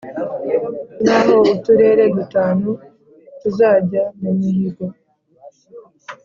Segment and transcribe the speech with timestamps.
[1.03, 2.69] naho uturere dutanu
[3.39, 4.85] tuzajya mumihigo